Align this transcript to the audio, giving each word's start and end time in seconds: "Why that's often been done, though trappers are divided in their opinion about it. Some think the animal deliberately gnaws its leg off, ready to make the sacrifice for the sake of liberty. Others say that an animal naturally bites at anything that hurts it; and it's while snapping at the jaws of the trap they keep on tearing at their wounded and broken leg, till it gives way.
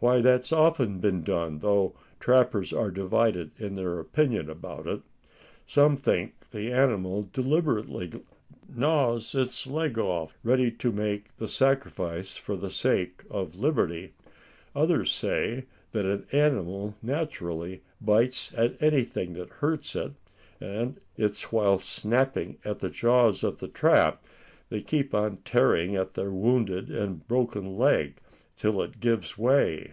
"Why 0.00 0.20
that's 0.20 0.52
often 0.52 1.00
been 1.00 1.24
done, 1.24 1.58
though 1.58 1.96
trappers 2.20 2.72
are 2.72 2.88
divided 2.92 3.50
in 3.60 3.74
their 3.74 3.98
opinion 3.98 4.48
about 4.48 4.86
it. 4.86 5.02
Some 5.66 5.96
think 5.96 6.34
the 6.52 6.70
animal 6.72 7.28
deliberately 7.32 8.12
gnaws 8.72 9.34
its 9.34 9.66
leg 9.66 9.98
off, 9.98 10.38
ready 10.44 10.70
to 10.70 10.92
make 10.92 11.34
the 11.34 11.48
sacrifice 11.48 12.36
for 12.36 12.54
the 12.56 12.70
sake 12.70 13.24
of 13.28 13.58
liberty. 13.58 14.14
Others 14.72 15.10
say 15.10 15.64
that 15.90 16.04
an 16.06 16.26
animal 16.30 16.94
naturally 17.02 17.82
bites 18.00 18.54
at 18.56 18.80
anything 18.80 19.32
that 19.32 19.50
hurts 19.50 19.96
it; 19.96 20.12
and 20.60 21.00
it's 21.16 21.50
while 21.50 21.80
snapping 21.80 22.56
at 22.64 22.78
the 22.78 22.88
jaws 22.90 23.42
of 23.42 23.58
the 23.58 23.66
trap 23.66 24.24
they 24.68 24.80
keep 24.80 25.12
on 25.12 25.38
tearing 25.38 25.96
at 25.96 26.12
their 26.12 26.30
wounded 26.30 26.88
and 26.88 27.26
broken 27.26 27.76
leg, 27.76 28.20
till 28.60 28.82
it 28.82 28.98
gives 28.98 29.38
way. 29.38 29.92